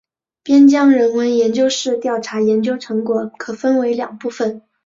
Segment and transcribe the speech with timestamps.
[0.41, 4.63] 边疆人文研究室调查研究成果可分为两部分。